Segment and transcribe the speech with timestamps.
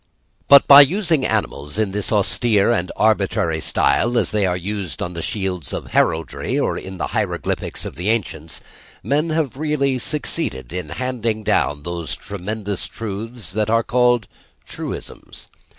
[0.47, 5.13] But by using animals in this austere and arbitrary style as they are used on
[5.13, 8.61] the shields of heraldry or the hieroglyphics of the ancients,
[9.03, 14.27] men have really succeeded in handing down those tremendous truths that are called
[14.65, 15.49] truisms.